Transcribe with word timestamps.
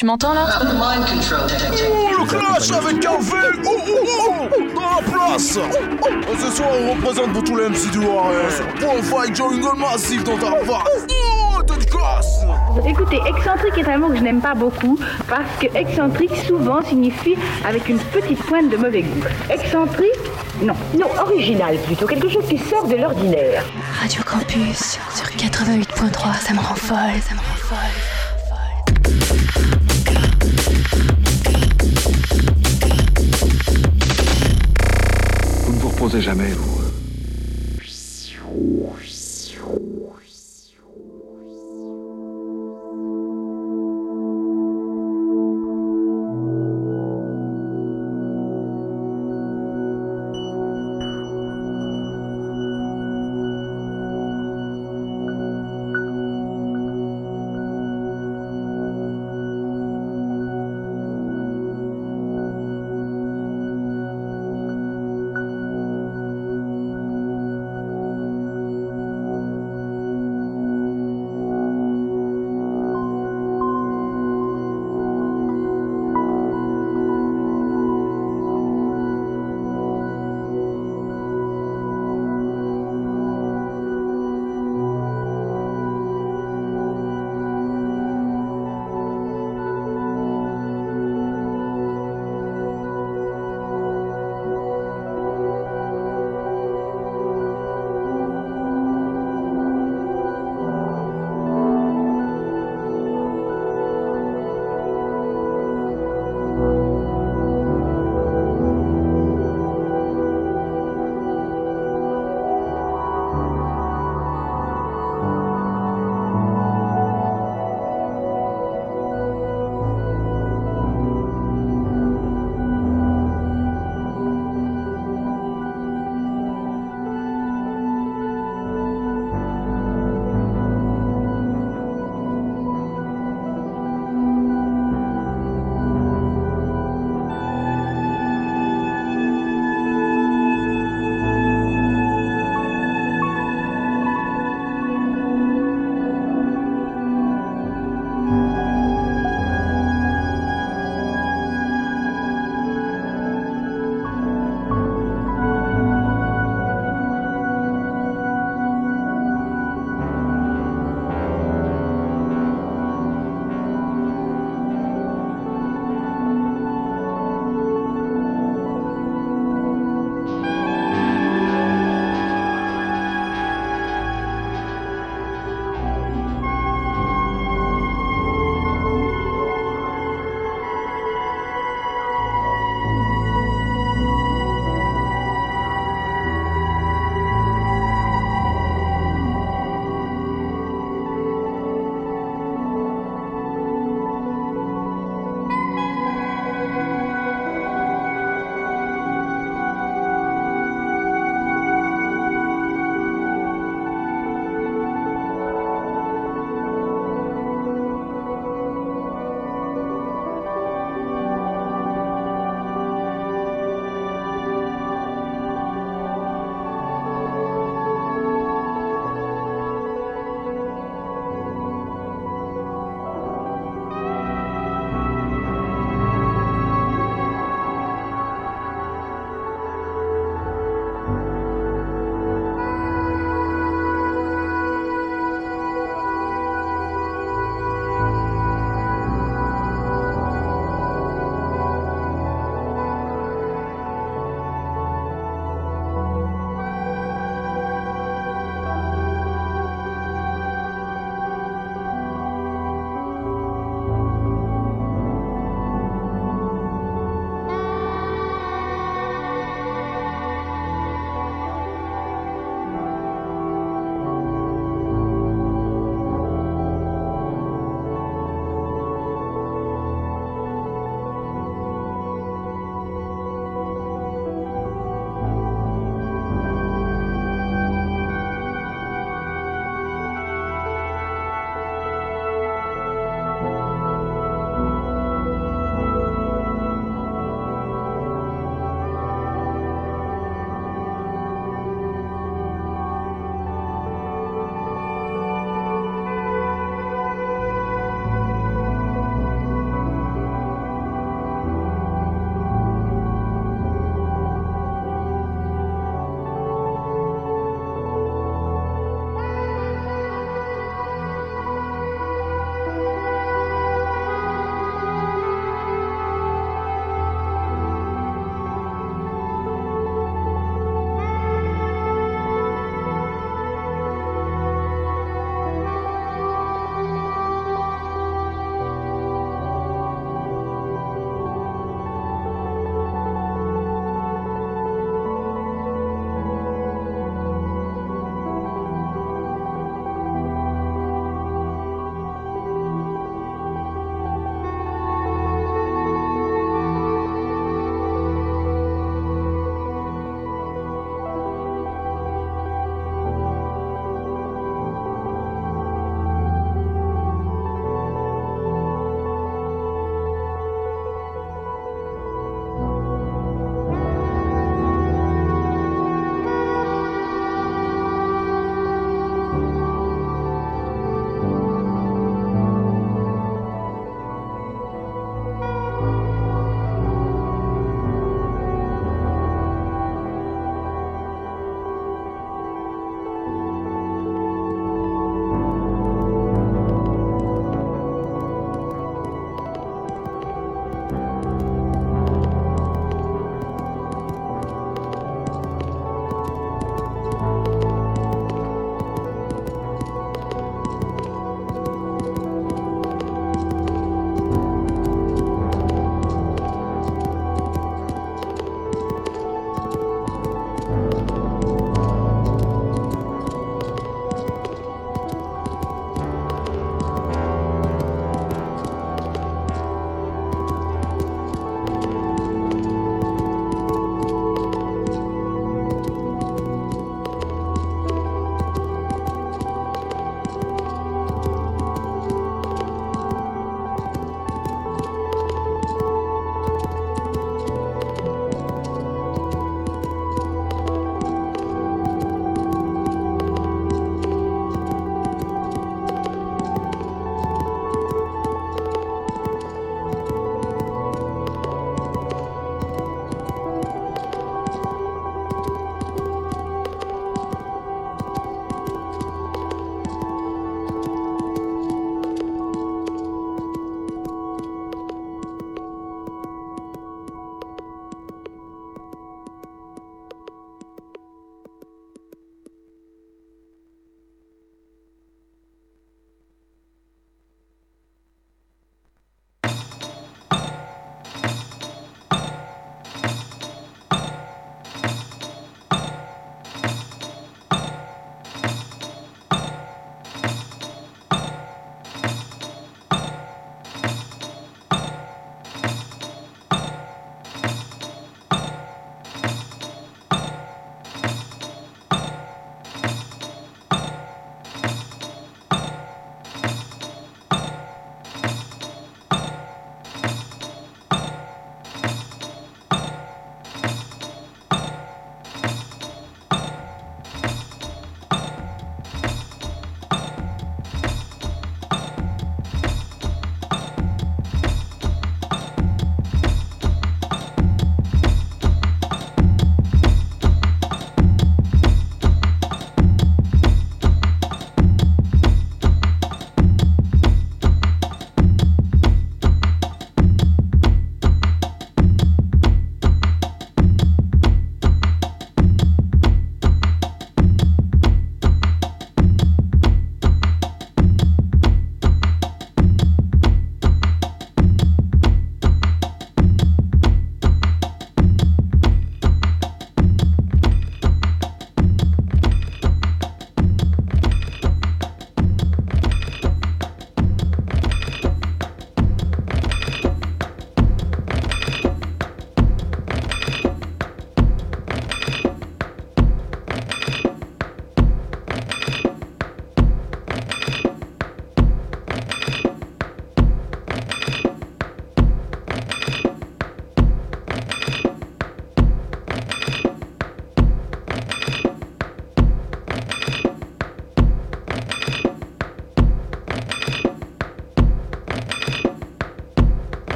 Tu 0.00 0.06
m'entends 0.06 0.32
là 0.32 0.46
I'm 0.58 0.66
the 0.66 0.72
mind 0.72 1.04
control 1.06 1.46
detective. 1.46 1.90
Oh, 1.92 2.08
le 2.20 2.24
clash 2.26 2.70
avec 2.70 3.00
Carvel 3.00 3.52
Oh, 3.66 3.76
oh, 3.86 4.08
oh 4.30 4.48
Dans 4.74 4.80
la 4.80 5.02
place 5.02 5.58
Oh, 6.00 6.34
Ce 6.40 6.56
soir, 6.56 6.70
on 6.80 6.94
représente 6.94 7.34
pour 7.34 7.44
tous 7.44 7.54
les 7.54 7.68
MC 7.68 7.90
du 7.90 8.00
Loiret. 8.00 8.48
Pour 8.80 8.94
fight 9.04 9.36
jungle 9.36 9.78
massif 9.78 10.24
dans 10.24 10.38
ta 10.38 10.52
face 10.64 11.06
Oh, 11.10 12.88
Écoutez, 12.88 13.20
excentrique 13.28 13.76
est 13.76 13.90
un 13.90 13.98
mot 13.98 14.08
que 14.08 14.16
je 14.16 14.22
n'aime 14.22 14.40
pas 14.40 14.54
beaucoup 14.54 14.98
parce 15.28 15.50
que 15.60 15.66
excentrique 15.76 16.34
souvent 16.46 16.80
signifie 16.82 17.36
avec 17.68 17.86
une 17.90 17.98
petite 17.98 18.42
pointe 18.44 18.70
de 18.70 18.78
mauvais 18.78 19.02
goût. 19.02 19.22
Excentrique 19.50 20.08
Non. 20.62 20.76
Non, 20.98 21.08
original 21.20 21.76
plutôt, 21.84 22.06
quelque 22.06 22.30
chose 22.30 22.46
qui 22.48 22.56
sort 22.56 22.86
de 22.86 22.96
l'ordinaire. 22.96 23.64
Radio 24.00 24.22
Campus 24.24 24.98
sur 25.14 25.26
88.3, 25.36 26.40
ça 26.40 26.54
me 26.54 26.60
rend 26.60 26.74
folle, 26.74 27.20
ça 27.28 27.34
me 27.34 27.40
rend 27.40 27.58
folle. 27.58 28.09
Jamais. 36.18 36.79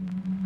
Mm-hmm. 0.00 0.45